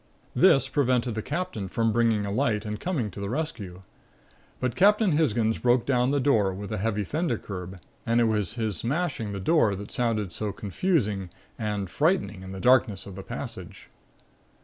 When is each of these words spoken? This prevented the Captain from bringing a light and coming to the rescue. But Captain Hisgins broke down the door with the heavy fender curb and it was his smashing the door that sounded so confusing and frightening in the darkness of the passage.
This 0.33 0.67
prevented 0.67 1.13
the 1.13 1.21
Captain 1.21 1.67
from 1.67 1.91
bringing 1.91 2.25
a 2.25 2.31
light 2.31 2.65
and 2.65 2.79
coming 2.79 3.11
to 3.11 3.19
the 3.19 3.29
rescue. 3.29 3.83
But 4.59 4.75
Captain 4.75 5.11
Hisgins 5.11 5.59
broke 5.59 5.85
down 5.85 6.09
the 6.09 6.19
door 6.19 6.55
with 6.55 6.71
the 6.71 6.79
heavy 6.79 7.03
fender 7.03 7.37
curb 7.37 7.79
and 8.03 8.19
it 8.19 8.23
was 8.23 8.55
his 8.55 8.77
smashing 8.77 9.31
the 9.31 9.39
door 9.39 9.75
that 9.75 9.91
sounded 9.91 10.33
so 10.33 10.51
confusing 10.51 11.29
and 11.59 11.87
frightening 11.87 12.41
in 12.41 12.51
the 12.51 12.59
darkness 12.59 13.05
of 13.05 13.13
the 13.13 13.21
passage. 13.21 13.89